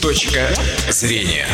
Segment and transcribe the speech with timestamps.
[0.00, 0.48] Точка
[0.90, 1.46] зрения.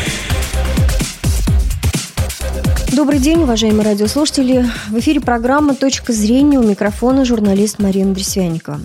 [2.95, 4.65] Добрый день, уважаемые радиослушатели.
[4.91, 8.81] В эфире программа «Точка зрения» у микрофона журналист Марина Дресвянникова.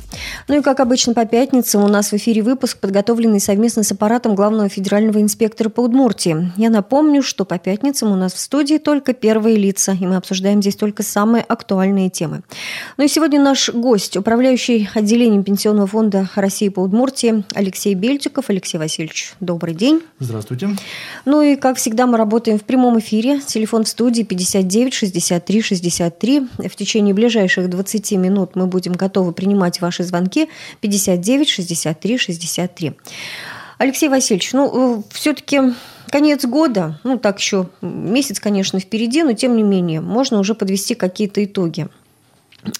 [0.48, 4.34] Ну и, как обычно, по пятницам у нас в эфире выпуск, подготовленный совместно с аппаратом
[4.34, 6.50] главного федерального инспектора по Удмуртии.
[6.57, 10.62] Я напомню, что по пятницам у нас в студии только первые лица, и мы обсуждаем
[10.62, 12.40] здесь только самые актуальные темы.
[12.96, 18.46] Ну и сегодня наш гость, управляющий отделением Пенсионного фонда России по Удмуртии Алексей Бельчиков.
[18.48, 20.00] Алексей Васильевич, добрый день.
[20.18, 20.70] Здравствуйте.
[21.27, 23.43] Ну и, как всегда, мы работаем в прямом эфире.
[23.48, 26.41] Телефон в студии 59 63 63.
[26.59, 30.51] В течение ближайших 20 минут мы будем готовы принимать ваши звонки
[30.83, 32.92] 59 63 63.
[33.79, 35.61] Алексей Васильевич, ну, э, все-таки
[36.11, 40.95] конец года, ну, так еще месяц, конечно, впереди, но тем не менее, можно уже подвести
[40.95, 41.89] какие-то итоги.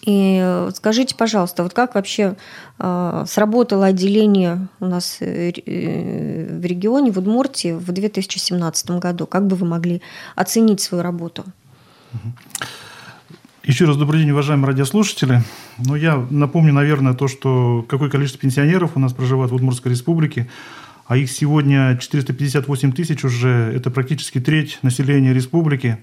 [0.03, 2.37] И э, скажите, пожалуйста, вот как вообще
[2.79, 9.27] э, сработало отделение у нас э, э в регионе, в Удмуртии в 2017 году?
[9.27, 10.03] Как бы вы могли
[10.35, 11.45] оценить свою работу?
[13.62, 15.43] Еще раз добрый день, уважаемые радиослушатели.
[15.77, 20.48] Ну, я напомню, наверное, то, что какое количество пенсионеров у нас проживает в Удмуртской республике,
[21.07, 25.98] а их сегодня 458 тысяч уже, это практически треть населения республики.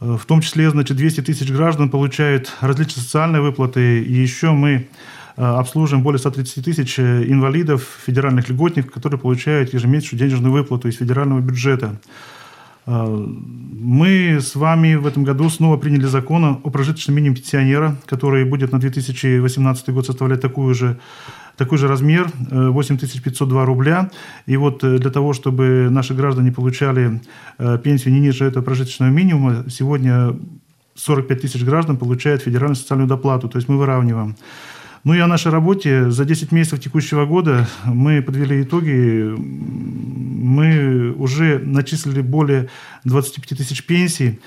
[0.00, 4.02] Э, в том числе, значит, 200 тысяч граждан получают различные социальные выплаты.
[4.02, 4.88] И еще мы
[5.36, 10.96] э, обслуживаем более 130 тысяч э, инвалидов, федеральных льготников, которые получают ежемесячную денежную выплату из
[10.96, 12.00] федерального бюджета.
[12.86, 18.72] Мы с вами в этом году снова приняли закон о прожиточном минимуме пенсионера, который будет
[18.72, 20.98] на 2018 год составлять такую же
[21.60, 24.10] такой же размер, 8502 э, рубля.
[24.46, 27.20] И вот э, для того, чтобы наши граждане получали
[27.58, 30.34] э, пенсию не ниже этого прожиточного минимума, сегодня
[30.94, 34.36] 45 тысяч граждан получают федеральную социальную доплату, то есть мы выравниваем.
[35.04, 36.10] Ну и о нашей работе.
[36.10, 39.34] За 10 месяцев текущего года мы подвели итоги.
[39.36, 42.68] Мы уже начислили более
[43.04, 44.40] 25 тысяч пенсий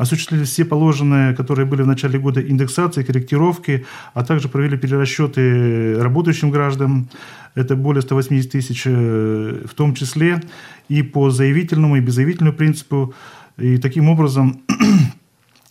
[0.00, 6.50] осуществили все положенные, которые были в начале года, индексации, корректировки, а также провели перерасчеты работающим
[6.50, 7.10] гражданам.
[7.54, 10.40] Это более 180 тысяч, э, в том числе
[10.88, 13.12] и по заявительному, и беззаявительному принципу.
[13.58, 14.62] И таким образом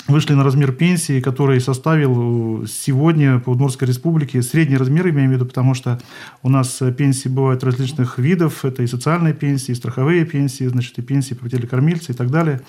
[0.09, 5.45] вышли на размер пенсии, который составил сегодня по Удмуртской республике средний размер, имею в виду,
[5.45, 5.99] потому что
[6.43, 11.01] у нас пенсии бывают различных видов, это и социальные пенсии, и страховые пенсии, значит, и
[11.01, 12.61] пенсии по кормильца и так далее.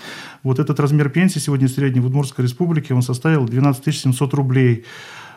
[0.43, 4.85] Вот этот размер пенсии сегодня средний в Удмуртской республике, он составил 12 700 рублей.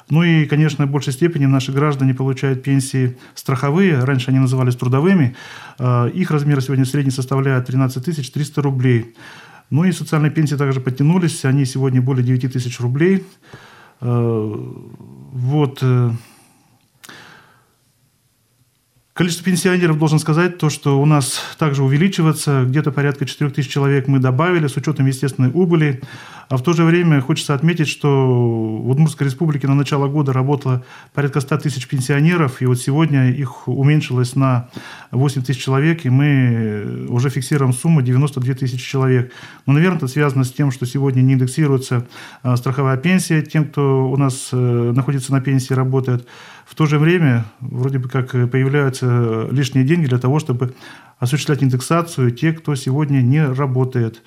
[0.09, 5.35] Ну и, конечно, в большей степени наши граждане получают пенсии страховые, раньше они назывались трудовыми.
[5.79, 9.15] А, их размер сегодня средний составляет 13 300 рублей.
[9.73, 13.25] Ну и социальные пенсии также подтянулись, они сегодня более 9 тысяч рублей.
[14.01, 14.55] Э,
[15.33, 15.83] вот.
[19.13, 22.63] Количество пенсионеров, должен сказать, то, что у нас также увеличивается.
[22.63, 26.01] Где-то порядка 4 тысяч человек мы добавили с учетом естественной убыли.
[26.49, 30.83] А в то же время хочется отметить, что в Удмуртской республике на начало года работало
[31.13, 32.63] порядка 100 тысяч пенсионеров.
[32.63, 34.69] И вот сегодня их уменьшилось на
[35.11, 36.05] 8 тысяч человек.
[36.05, 39.31] И мы уже фиксируем сумму 92 тысячи человек.
[39.67, 42.07] Но, наверное, это связано с тем, что сегодня не индексируется
[42.41, 46.27] а, страховая пенсия тем, кто у нас э, находится на пенсии, работает.
[46.73, 50.73] В то же время вроде бы как появляются лишние деньги для того, чтобы
[51.19, 54.23] осуществлять индексацию те, кто сегодня не работает.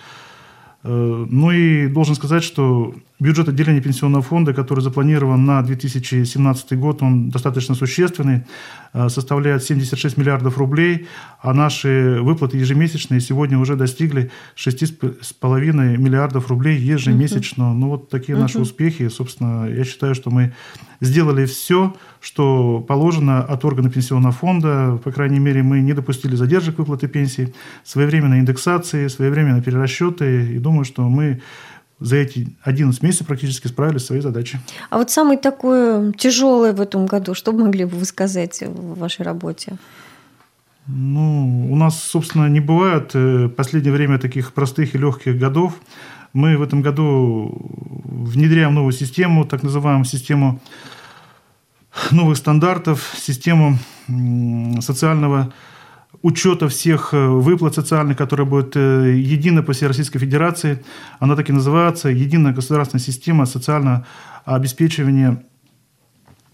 [0.84, 7.02] Э, ну и должен сказать, что бюджет отделения пенсионного фонда, который запланирован на 2017 год,
[7.02, 8.42] он достаточно существенный,
[8.92, 11.06] э, составляет 76 миллиардов рублей,
[11.40, 17.64] а наши выплаты ежемесячные сегодня уже достигли 6,5 миллиардов рублей ежемесячно.
[17.64, 17.74] Uh-huh.
[17.74, 18.42] Ну вот такие uh-huh.
[18.42, 19.08] наши успехи.
[19.08, 20.52] Собственно, я считаю, что мы
[21.00, 25.00] сделали все, что положено от органа пенсионного фонда.
[25.02, 27.54] По крайней мере, мы не допустили задержек выплаты пенсии,
[27.84, 30.54] своевременной индексации, своевременной перерасчеты.
[30.54, 31.40] И думаю, что мы
[32.00, 34.58] за эти 11 месяцев практически справились своей задачей.
[34.90, 39.22] А вот самое такое тяжелое в этом году, что могли бы вы сказать в вашей
[39.22, 39.78] работе?
[40.86, 45.74] Ну, у нас, собственно, не бывает э, в последнее время таких простых и легких годов.
[46.32, 47.50] Мы в этом году
[48.04, 50.60] внедряем новую систему, так называемую систему
[52.10, 53.78] новых стандартов, систему
[54.80, 55.52] социального
[56.26, 60.82] учета всех э, выплат социальных, которая будет э, едина по всей Российской Федерации.
[61.20, 64.04] Она так и называется «Единая государственная система социального
[64.44, 65.44] обеспечивания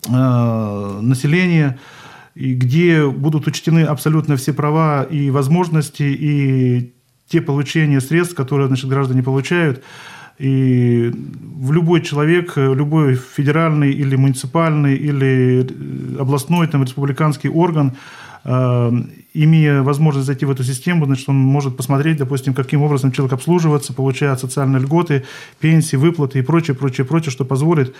[0.08, 1.78] э, населения»,
[2.34, 6.92] где будут учтены абсолютно все права и возможности, и
[7.28, 9.82] те получения средств, которые значит, граждане получают.
[10.38, 15.66] И в любой человек, любой федеральный или муниципальный или
[16.18, 17.96] областной, там, республиканский орган–
[18.44, 23.92] имея возможность зайти в эту систему, значит, он может посмотреть, допустим, каким образом человек обслуживается,
[23.92, 25.24] получает социальные льготы,
[25.60, 27.94] пенсии, выплаты и прочее, прочее, прочее, что позволит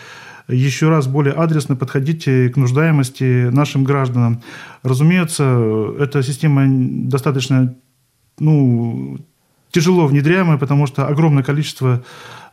[0.49, 4.43] еще раз более адресно подходить к нуждаемости нашим гражданам.
[4.83, 7.77] Разумеется, эта система достаточно
[8.38, 9.19] ну,
[9.73, 12.05] тяжело внедряемая, потому что огромное количество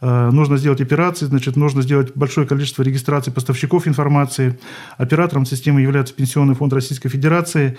[0.01, 4.57] э, нужно сделать операций, значит, нужно сделать большое количество регистраций поставщиков информации.
[4.97, 7.77] Оператором системы является Пенсионный фонд Российской Федерации.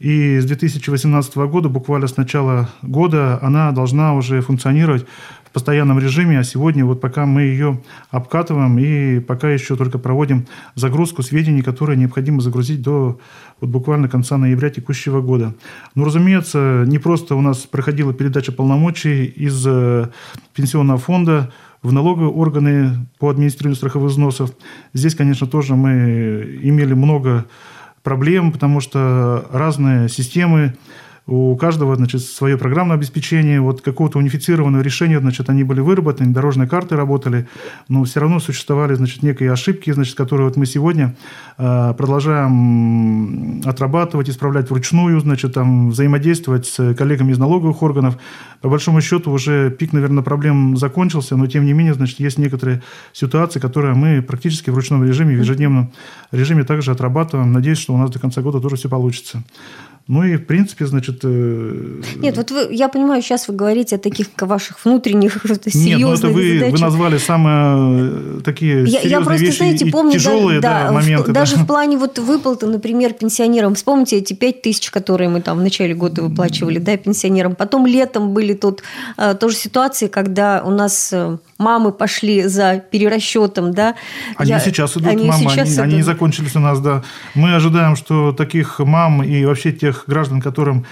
[0.00, 5.06] И с 2018 года, буквально с начала года, она должна уже функционировать
[5.50, 7.80] в постоянном режиме, а сегодня вот пока мы ее
[8.10, 13.18] обкатываем и пока еще только проводим загрузку сведений, которые необходимо загрузить до
[13.60, 15.54] вот буквально конца ноября текущего года.
[15.96, 20.08] Но, разумеется, не просто у нас проходила передача полномочий из э,
[20.54, 24.52] пенсионного фонда в налоговые органы по администрированию страховых взносов.
[24.94, 27.46] Здесь, конечно, тоже мы имели много
[28.04, 30.76] проблем, потому что разные системы
[31.30, 36.68] у каждого, значит, свое программное обеспечение, вот какого-то унифицированного решения, значит, они были выработаны, дорожные
[36.68, 37.46] карты работали,
[37.88, 41.14] но все равно существовали, значит, некие ошибки, значит, которые вот мы сегодня
[41.56, 48.18] э, продолжаем отрабатывать, исправлять вручную, значит, там, взаимодействовать с коллегами из налоговых органов.
[48.60, 52.82] По большому счету уже пик, наверное, проблем закончился, но тем не менее, значит, есть некоторые
[53.12, 55.92] ситуации, которые мы практически в ручном режиме, в ежедневном
[56.32, 57.52] режиме также отрабатываем.
[57.52, 59.44] Надеюсь, что у нас до конца года тоже все получится.
[60.10, 61.20] Ну и, в принципе, значит...
[61.22, 66.00] Э, Нет, вот вы, я понимаю, сейчас вы говорите о таких ваших внутренних серьезных Нет,
[66.00, 66.72] ну это вы, задачах.
[66.72, 71.30] вы назвали самые э, такие я, я просто, вещи знаете, помню, тяжелые да, да, моменты.
[71.30, 71.40] В, да.
[71.42, 73.76] Даже в плане вот выплаты, например, пенсионерам.
[73.76, 77.54] Вспомните эти пять тысяч, которые мы там в начале года выплачивали, да, пенсионерам.
[77.54, 78.82] Потом летом были тут
[79.16, 81.14] э, тоже ситуации, когда у нас
[81.56, 83.94] мамы пошли за перерасчетом, да.
[84.36, 85.84] Они я, сейчас идут, они мамы, сейчас они, идут.
[85.84, 87.04] они не закончились у нас, да.
[87.36, 90.84] Мы ожидаем, что таких мам и вообще тех граждан, которым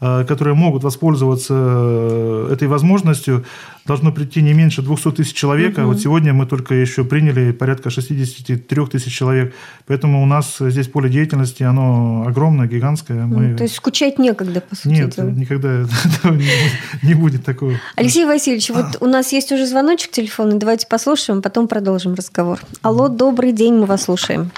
[0.00, 3.44] Э, которые могут воспользоваться э, этой возможностью,
[3.86, 5.78] должно прийти не меньше 200 тысяч человек.
[5.78, 5.86] Угу.
[5.86, 9.54] вот сегодня мы только еще приняли порядка 63 тысяч человек.
[9.86, 13.24] Поэтому у нас здесь поле деятельности, оно огромное, гигантское.
[13.24, 13.48] Мы...
[13.48, 14.88] Ну, то есть скучать некогда, по сути.
[14.88, 15.30] Нет, дела.
[15.30, 15.86] никогда
[17.02, 17.72] не будет такого.
[17.96, 22.58] Алексей Васильевич, вот у нас есть уже звоночек телефонный, давайте послушаем, потом продолжим разговор.
[22.82, 24.50] Алло, добрый день, мы вас слушаем.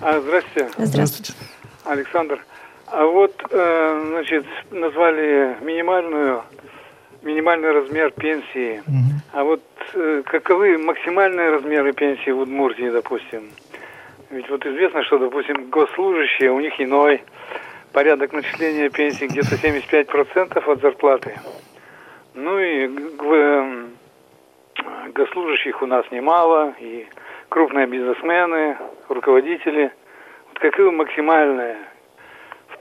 [0.00, 0.70] А, здравствуйте.
[0.78, 1.32] Здравствуйте.
[1.84, 2.38] Александр.
[2.92, 6.42] А вот, э, значит, назвали минимальную,
[7.22, 8.80] минимальный размер пенсии.
[8.80, 9.12] Угу.
[9.32, 9.62] А вот
[9.94, 13.48] э, каковы максимальные размеры пенсии в Удмуртии, допустим?
[14.28, 17.22] Ведь вот известно, что, допустим, госслужащие, у них иной
[17.94, 21.40] порядок начисления пенсии где-то 75% от зарплаты.
[22.34, 22.88] Ну и
[25.14, 27.06] госслужащих у нас немало, и
[27.48, 28.76] крупные бизнесмены,
[29.08, 29.90] руководители.
[30.48, 31.78] Вот каковы максимальные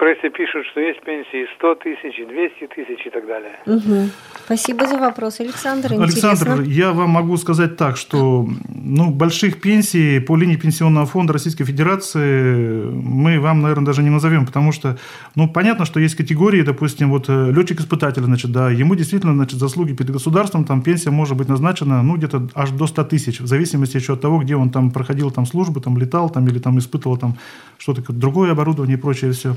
[0.01, 3.59] прессе пишут, что есть пенсии 100 тысяч, 200 тысяч и так далее.
[3.68, 4.09] Угу.
[4.45, 5.94] Спасибо за вопрос, Александр.
[5.94, 6.71] Александр, интересно.
[6.71, 8.48] я вам могу сказать так, что
[8.83, 14.48] ну, больших пенсий по линии Пенсионного фонда Российской Федерации мы вам, наверное, даже не назовем,
[14.48, 14.98] потому что,
[15.36, 19.94] ну, понятно, что есть категории, допустим, вот э, летчик-испытатель, значит, да, ему действительно, значит, заслуги
[19.94, 23.98] перед государством, там пенсия может быть назначена, ну, где-то аж до 100 тысяч, в зависимости
[23.98, 27.18] еще от того, где он там проходил там службу, там летал, там или там испытывал
[27.18, 27.38] там
[27.77, 29.56] что-то другое оборудование и прочее все.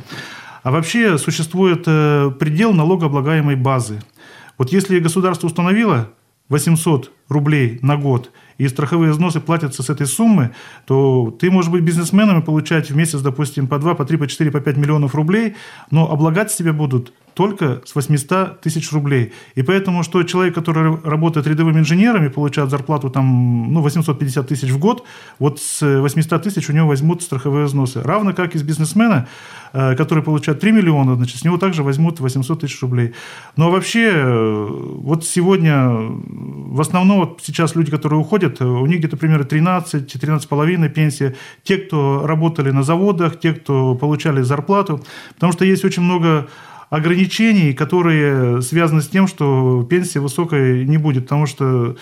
[0.65, 4.01] А вообще существует э, предел налогооблагаемой базы.
[4.57, 6.09] Вот если государство установило
[6.49, 10.51] 800 рублей на год, и страховые взносы платятся с этой суммы,
[10.87, 14.27] то ты можешь быть бизнесменом и получать в месяц, допустим, по 2, по 3, по
[14.27, 15.57] 4, по 5 миллионов рублей,
[15.91, 19.33] но облагать себя будут только с 800 тысяч рублей.
[19.57, 24.71] И поэтому, что человек, который работает рядовым инженером и получает зарплату там, ну, 850 тысяч
[24.71, 25.05] в год,
[25.39, 28.01] вот с 800 тысяч у него возьмут страховые взносы.
[28.03, 29.27] Равно как и с бизнесмена,
[29.73, 33.15] э, который получает 3 миллиона, значит, с него также возьмут 800 тысяч рублей.
[33.57, 39.17] Но вообще, э, вот сегодня, в основном вот сейчас люди, которые уходят, у них где-то
[39.17, 41.35] примерно 13-13,5 пенсия.
[41.63, 45.03] Те, кто работали на заводах, те, кто получали зарплату.
[45.35, 46.49] Потому что есть очень много
[46.91, 51.97] ограничений, которые связаны с тем, что пенсия высокой не будет, потому что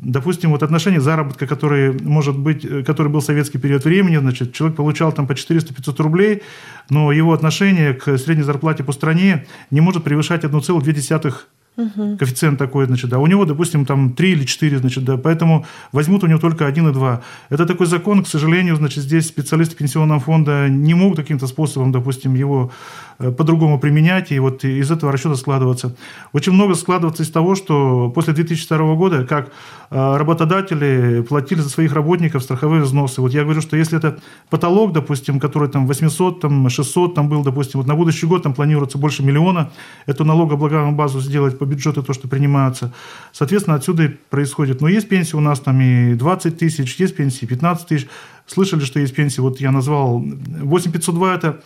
[0.00, 4.76] Допустим, вот отношение заработка, который может быть, который был в советский период времени, значит, человек
[4.76, 6.42] получал там по 400-500 рублей,
[6.88, 11.34] но его отношение к средней зарплате по стране не может превышать 1,2
[11.76, 12.16] угу.
[12.16, 16.24] коэффициент такой, значит, да, у него, допустим, там 3 или 4, значит, да, поэтому возьмут
[16.24, 17.22] у него только 1 и 2.
[17.50, 22.34] Это такой закон, к сожалению, значит, здесь специалисты пенсионного фонда не могут каким-то способом, допустим,
[22.34, 22.70] его
[23.18, 25.94] э, по-другому применять, и вот из этого расчета складываться.
[26.32, 29.50] Очень много складывается из того, что после 2002 года, как
[29.90, 33.20] э, работодатели платили за своих работников страховые взносы.
[33.20, 37.42] Вот я говорю, что если это потолок, допустим, который там 800, там 600 там был,
[37.42, 39.70] допустим, вот на будущий год там планируется больше миллиона,
[40.06, 42.92] эту налогооблагаемую базу сделать по бюджету, то, что принимаются.
[43.32, 44.80] Соответственно, отсюда и происходит.
[44.80, 48.08] Но есть пенсии у нас там и 20 тысяч, есть пенсии 15 тысяч.
[48.46, 50.24] Слышали, что есть пенсии, вот я назвал
[50.62, 51.60] 8502– это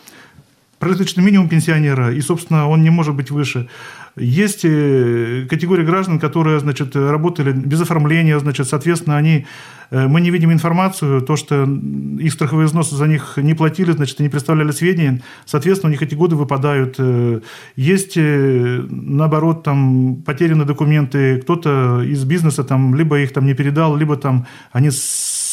[0.80, 3.68] прожиточный минимум пенсионера, и, собственно, он не может быть выше.
[4.16, 9.44] Есть э, категория граждан, которые, значит, работали без оформления, значит, соответственно, они,
[9.90, 14.20] э, мы не видим информацию, то, что их страховые взносы за них не платили, значит,
[14.20, 16.94] не представляли сведения, соответственно, у них эти годы выпадают.
[16.98, 17.40] Э,
[17.74, 24.16] есть, наоборот, там, потеряны документы, кто-то из бизнеса, там, либо их там не передал, либо
[24.16, 24.90] там они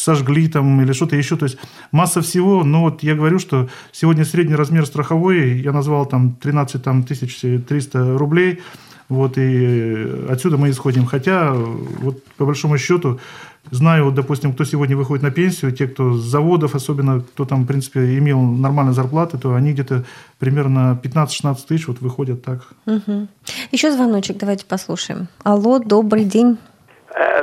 [0.01, 1.37] сожгли там или что-то еще.
[1.37, 1.57] То есть
[1.91, 2.63] масса всего.
[2.63, 8.17] Но вот я говорю, что сегодня средний размер страховой, я назвал там 13 там, 300
[8.17, 8.59] рублей.
[9.09, 11.05] Вот, и отсюда мы исходим.
[11.05, 13.19] Хотя, вот по большому счету,
[13.69, 17.63] знаю, вот, допустим, кто сегодня выходит на пенсию, те, кто с заводов, особенно кто там,
[17.63, 20.05] в принципе, имел нормальные зарплаты, то они где-то
[20.39, 22.69] примерно 15-16 тысяч вот выходят так.
[22.85, 23.27] Угу.
[23.73, 25.27] Еще звоночек давайте послушаем.
[25.43, 26.57] Алло, добрый день.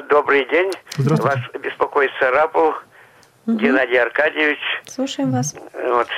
[0.08, 0.72] Добрый день.
[0.96, 3.58] Вас беспокоит Сарапул угу.
[3.58, 4.58] Геннадий Аркадьевич.
[4.86, 5.54] Слушаем вас.
[5.74, 6.08] Вот.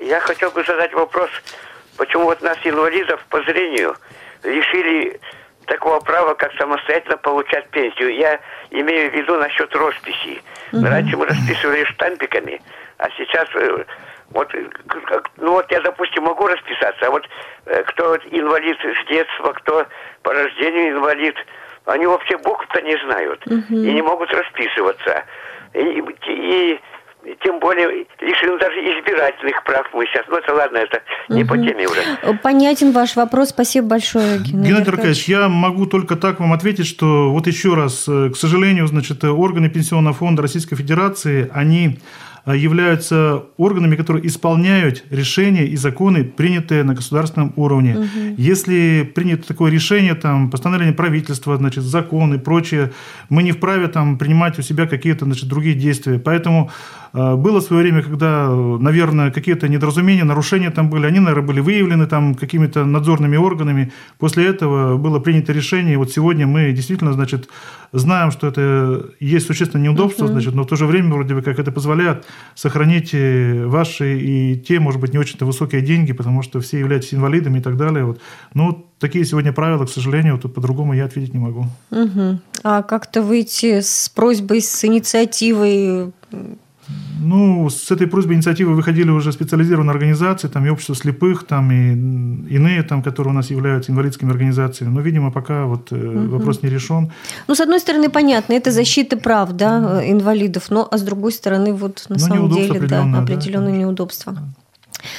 [0.00, 1.28] Я хотел бы задать вопрос,
[1.98, 3.94] почему вот нас, инвалидов по зрению,
[4.42, 5.20] лишили
[5.66, 8.16] такого права, как самостоятельно получать пенсию.
[8.16, 8.40] Я
[8.70, 10.40] имею в виду насчет росписи.
[10.72, 10.86] Угу.
[10.86, 12.62] Раньше мы расписывали штампиками,
[12.96, 13.84] а сейчас э,
[14.30, 14.50] вот,
[15.36, 17.28] ну вот я, допустим, могу расписаться, а вот
[17.66, 19.86] э, кто инвалид с детства, кто
[20.22, 21.36] по рождению инвалид–
[21.86, 23.74] они вообще букв-то не знают угу.
[23.74, 25.24] и не могут расписываться.
[25.72, 26.80] И, и, и
[27.42, 30.24] тем более лишены даже избирательных прав мы сейчас.
[30.28, 31.50] Ну, это ладно, это не угу.
[31.50, 32.00] по теме уже.
[32.42, 33.50] Понятен ваш вопрос.
[33.50, 35.24] Спасибо большое, Геннадий, Геннадий Аркадьевич.
[35.28, 39.68] Я могу только так вам ответить, что вот еще раз, э, к сожалению, значит, органы
[39.68, 41.98] Пенсионного фонда Российской Федерации, они
[42.54, 47.96] являются органами, которые исполняют решения и законы, принятые на государственном уровне.
[47.96, 48.34] Угу.
[48.36, 52.92] Если принято такое решение, там, постановление правительства, значит, законы и прочее,
[53.30, 56.20] мы не вправе там, принимать у себя какие-то значит, другие действия.
[56.20, 56.70] Поэтому
[57.12, 62.06] э, было свое время, когда, наверное, какие-то недоразумения, нарушения там были, они, наверное, были выявлены
[62.06, 63.92] там какими-то надзорными органами.
[64.18, 67.48] После этого было принято решение, и вот сегодня мы действительно, значит,
[67.92, 70.32] знаем, что это есть существенное неудобство, угу.
[70.32, 72.24] значит, но в то же время вроде бы как это позволяет
[72.54, 77.58] сохранить ваши и те, может быть, не очень-то высокие деньги, потому что все являются инвалидами
[77.58, 78.04] и так далее.
[78.04, 78.20] Вот.
[78.54, 81.66] Ну, такие сегодня правила, к сожалению, тут по-другому я ответить не могу.
[81.90, 82.38] Угу.
[82.62, 86.12] А как-то выйти с просьбой, с инициативой
[87.20, 91.92] ну, с этой просьбой инициативы выходили уже специализированные организации, там и общество слепых, там и
[92.54, 94.92] иные, там, которые у нас являются инвалидскими организациями.
[94.92, 96.28] Но, видимо, пока вот угу.
[96.28, 97.10] вопрос не решен.
[97.48, 101.72] Ну, с одной стороны, понятно, это защита прав, да, инвалидов, но, а с другой стороны,
[101.72, 104.32] вот на ну, самом деле, да, определенные да, неудобства.
[104.32, 104.42] Да.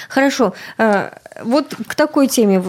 [0.09, 0.53] Хорошо.
[0.77, 1.09] Э,
[1.43, 2.63] вот к такой теме.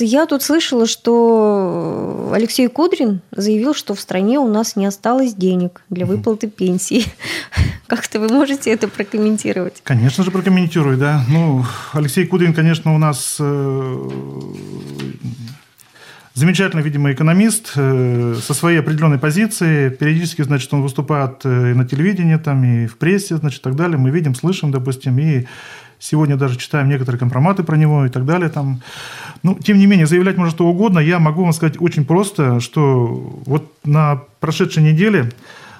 [0.00, 5.82] Я тут слышала, что Алексей Кудрин заявил, что в стране у нас не осталось денег
[5.90, 7.04] для выплаты пенсии.
[7.86, 9.80] Как-то вы можете это прокомментировать?
[9.82, 11.22] Конечно же, прокомментирую, да.
[11.28, 14.10] Ну, Алексей Кудрин, конечно, у нас э,
[16.34, 19.90] замечательный, видимо, экономист э, со своей определенной позицией.
[19.90, 23.98] Периодически, значит, он выступает и на телевидении, там, и в прессе, значит, и так далее.
[23.98, 25.46] Мы видим, слышим, допустим, и
[26.04, 28.50] Сегодня даже читаем некоторые компроматы про него и так далее.
[28.50, 28.82] Там.
[29.42, 30.98] Ну, тем не менее, заявлять можно что угодно.
[30.98, 35.32] Я могу вам сказать очень просто, что вот на прошедшей неделе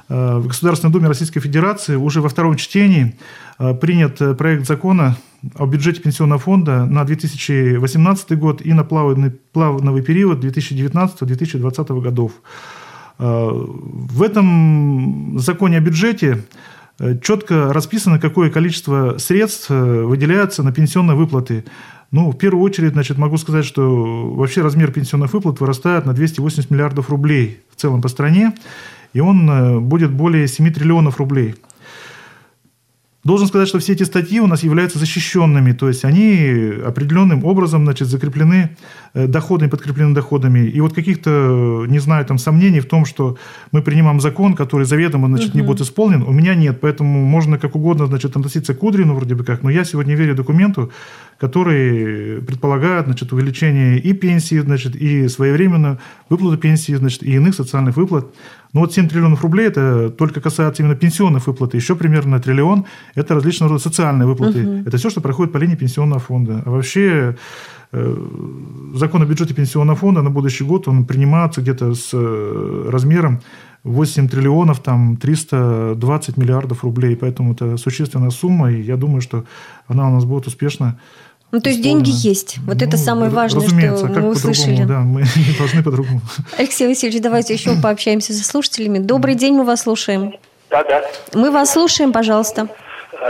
[0.08, 3.16] э, в Государственной Думе Российской Федерации уже во втором чтении
[3.58, 5.18] э, принят э, проект закона
[5.56, 12.32] о бюджете Пенсионного фонда на 2018 год и на плавный, плавный период 2019-2020 годов.
[13.18, 16.42] В этом законе о бюджете
[17.22, 21.64] четко расписано, какое количество средств э, выделяется на пенсионные выплаты.
[22.10, 26.70] Ну, в первую очередь, значит, могу сказать, что вообще размер пенсионных выплат вырастает на 280
[26.70, 28.54] миллиардов рублей в целом по стране,
[29.12, 31.56] и он э, будет более 7 триллионов рублей.
[33.24, 37.84] Должен сказать, что все эти статьи у нас являются защищенными, то есть они определенным образом
[37.84, 38.76] значит, закреплены
[39.14, 40.66] э, доходами, подкреплены доходами.
[40.66, 43.38] И вот каких-то, не знаю, там сомнений в том, что
[43.72, 45.58] мы принимаем закон, который заведомо значит, угу.
[45.58, 46.80] не будет исполнен, у меня нет.
[46.82, 50.34] Поэтому можно как угодно значит, относиться к Кудрину вроде бы как, но я сегодня верю
[50.34, 50.92] документу,
[51.38, 55.98] которые предполагают значит, увеличение и пенсии, значит, и своевременную
[56.28, 58.26] выплату пенсии, значит, и иных социальных выплат.
[58.72, 61.74] Но вот 7 триллионов рублей– это только касается именно пенсионных выплат.
[61.74, 64.66] Еще примерно триллион– это различного рода социальные выплаты.
[64.66, 64.88] Угу.
[64.88, 66.62] Это все, что проходит по линии пенсионного фонда.
[66.66, 67.36] А вообще
[68.94, 73.40] закон о бюджете пенсионного фонда на будущий год, он принимается где-то с э, размером
[73.84, 77.16] 8 триллионов, там 320 миллиардов рублей.
[77.16, 79.44] Поэтому это существенная сумма, и я думаю, что
[79.88, 80.98] она у нас будет успешно
[81.54, 82.58] ну, то есть деньги есть.
[82.66, 84.82] Вот ну, это самое важное, что мы услышали.
[84.82, 86.20] Да, мы не должны по-другому.
[86.58, 88.98] Алексей Васильевич, давайте еще пообщаемся со слушателями.
[88.98, 90.34] Добрый день, мы вас слушаем.
[90.68, 91.04] Да, да.
[91.32, 92.66] Мы вас слушаем, пожалуйста.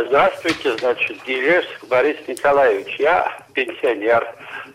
[0.08, 2.96] Здравствуйте, значит, Гилевск Борис Николаевич.
[2.98, 4.24] Я пенсионер,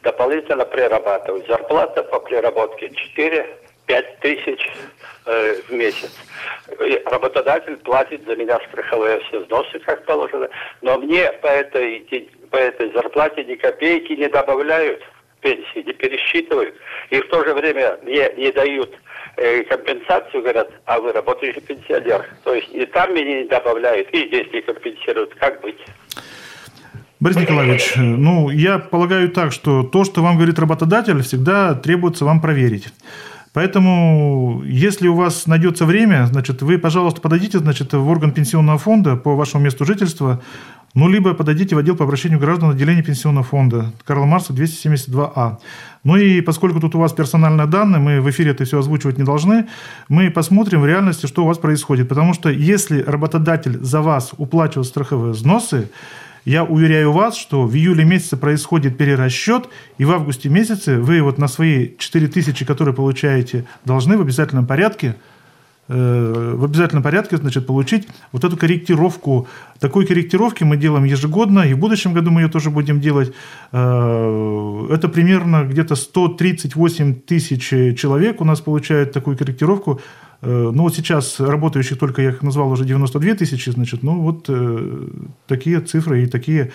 [0.03, 1.45] дополнительно прирабатываю.
[1.47, 4.71] Зарплата по приработке 4-5 тысяч
[5.25, 6.11] э, в месяц.
[6.85, 10.49] И работодатель платит за меня страховые все взносы, как положено,
[10.81, 11.99] но мне по этой
[12.49, 15.03] по этой зарплате ни копейки не добавляют
[15.41, 16.75] пенсии, не пересчитывают.
[17.09, 18.93] И в то же время мне не дают
[19.37, 22.25] э, компенсацию, говорят, а вы работающий пенсионер.
[22.43, 25.33] То есть и там мне не добавляют, и здесь не компенсируют.
[25.35, 25.79] Как быть?
[27.19, 32.23] Борис Николаевич, э, ну, я полагаю так, что то, что вам говорит работодатель, всегда требуется
[32.23, 32.93] вам проверить.
[33.51, 39.17] Поэтому, если у вас найдется время, значит, вы, пожалуйста, подойдите значит, в орган пенсионного фонда
[39.17, 40.41] по вашему месту жительства,
[40.93, 45.57] ну, либо подойдите в отдел по обращению граждан отделения пенсионного фонда Карла Марса 272А.
[46.05, 49.25] Ну и поскольку тут у вас персональные данные, мы в эфире это все озвучивать не
[49.25, 49.67] должны,
[50.07, 52.07] мы посмотрим в реальности, что у вас происходит.
[52.07, 55.89] Потому что если работодатель за вас уплачивает страховые взносы,
[56.45, 61.37] я уверяю вас, что в июле месяце происходит перерасчет, и в августе месяце вы вот
[61.37, 65.15] на свои 4 тысячи, которые получаете, должны в обязательном порядке
[65.91, 69.47] Э, в обязательном порядке значит, получить вот эту корректировку.
[69.79, 73.33] Такой корректировки мы делаем ежегодно, и в будущем году мы ее тоже будем делать.
[73.71, 77.69] Э, это примерно где-то 138 тысяч
[77.99, 79.99] человек у нас получают такую корректировку.
[80.41, 84.45] Э, ну, вот сейчас работающих только, я их назвал, уже 92 тысячи, значит, ну, вот
[84.47, 85.07] э,
[85.47, 86.71] такие цифры и такие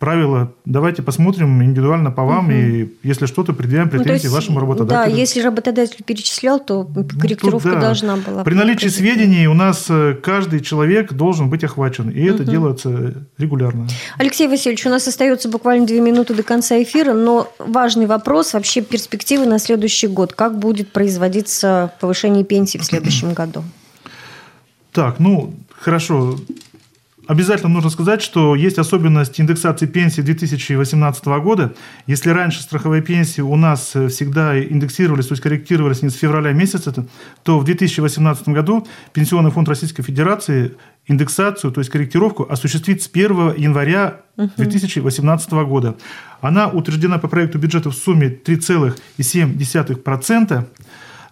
[0.00, 0.52] правила.
[0.64, 2.54] Давайте посмотрим индивидуально по вам, угу.
[2.54, 5.14] и если что-то, предъявим ну, претензии ну, вашему работодателю.
[5.14, 7.86] Да, если работодатель перечислял, то корректировка ну, тут, да.
[7.86, 12.34] должна была При наличии сведений у нас э, каждый человек должен быть охвачен, и угу.
[12.34, 13.86] это делается регулярно.
[14.18, 18.80] Алексей Васильевич, у нас остается буквально две минуты до конца эфира, но важный вопрос, вообще
[18.80, 20.32] перспективы на следующий год.
[20.32, 23.64] Как будет производиться повышение пенсии в следующем следующем году?
[24.92, 26.38] Так, ну, хорошо.
[27.26, 31.72] Обязательно нужно сказать, что есть особенность индексации пенсии 2018 года.
[32.06, 36.92] Если раньше страховые пенсии у нас всегда индексировались, то есть корректировались не с февраля месяца,
[37.42, 40.74] то в 2018 году Пенсионный фонд Российской Федерации
[41.06, 45.96] индексацию, то есть корректировку, осуществит с 1 января 2018 года.
[46.42, 50.64] Она утверждена по проекту бюджета в сумме 3,7%.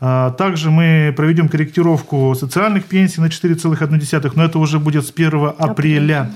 [0.05, 5.53] А, также мы проведем корректировку социальных пенсий на 4,1, но это уже будет с 1
[5.57, 6.33] апреля.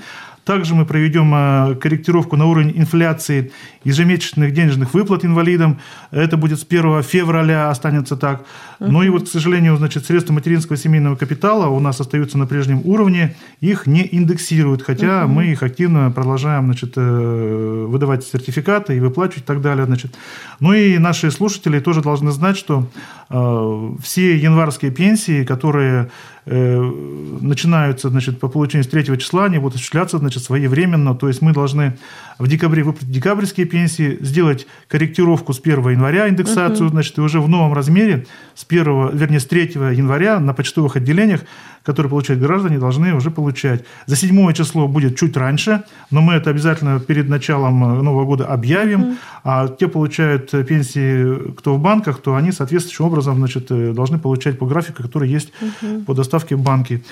[0.47, 3.51] Также мы проведем э, корректировку на уровень инфляции
[3.83, 5.77] ежемесячных денежных выплат инвалидам.
[6.09, 8.45] Это будет с 1 февраля, останется так.
[8.79, 12.81] Ну и вот, к сожалению, значит, средства материнского семейного капитала у нас остаются на прежнем
[12.85, 13.35] уровне.
[13.59, 15.33] Их не индексируют, хотя угу.
[15.33, 19.85] мы их активно продолжаем значит, э, выдавать сертификаты и выплачивать и так далее.
[19.85, 20.15] Значит.
[20.61, 22.87] Ну и наши слушатели тоже должны знать, что
[23.29, 26.09] э, все январские пенсии, которые
[26.47, 31.13] начинаются значит, по получению с 3 числа, они будут осуществляться значит, своевременно.
[31.13, 31.97] То есть мы должны
[32.39, 36.93] в декабре выплатить декабрьские пенсии, сделать корректировку с 1 января, индексацию, угу.
[36.93, 39.61] значит, и уже в новом размере с 1, вернее, с 3
[39.93, 41.41] января на почтовых отделениях
[41.87, 43.85] которые получают граждане, должны уже получать.
[44.07, 48.45] За седьмое число будет чуть раньше, но мы это обязательно перед началом э, Нового года
[48.45, 49.01] объявим.
[49.01, 49.17] Mm.
[49.45, 54.59] А те получают пенсии, кто в банках, то они соответствующим образом значит, э, должны получать
[54.59, 56.03] по графику, который есть mm-hmm.
[56.03, 57.05] по доставке в банки.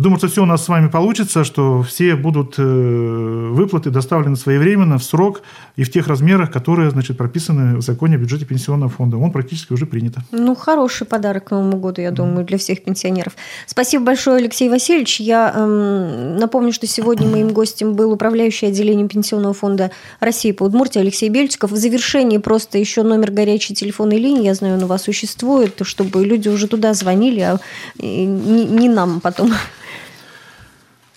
[0.00, 4.96] Думаю, что все у нас с вами получится, что все будут э, выплаты доставлены своевременно,
[4.96, 5.42] в срок
[5.76, 9.18] и в тех размерах, которые значит, прописаны в законе о бюджете пенсионного фонда.
[9.18, 10.14] Он практически уже принят.
[10.32, 13.34] Ну, хороший подарок к Новому году, я думаю, для всех пенсионеров.
[13.66, 15.20] Спасибо большое, Алексей Васильевич.
[15.20, 21.00] Я эм, напомню, что сегодня моим гостем был управляющий отделением Пенсионного фонда России по Удмуртии
[21.00, 21.72] Алексей Бельчиков.
[21.72, 26.24] В завершении просто еще номер горячей телефонной линии, я знаю, он у вас существует, чтобы
[26.24, 27.60] люди уже туда звонили, а
[27.98, 29.52] не, не нам потом.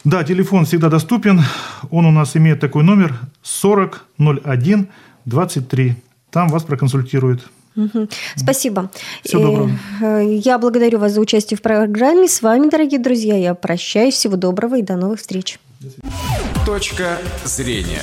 [0.04, 1.42] Да, телефон всегда доступен.
[1.90, 4.88] Он у нас имеет такой номер 40 01
[5.26, 5.96] 23.
[6.30, 7.50] Там вас проконсультируют.
[7.76, 8.08] Угу.
[8.36, 8.92] Спасибо.
[9.24, 9.72] Всего доброго.
[10.02, 12.28] Э, я благодарю вас за участие в программе.
[12.28, 14.16] С вами, дорогие друзья, я прощаюсь.
[14.16, 15.60] Всего доброго и до новых встреч.
[16.66, 18.02] Точка зрения.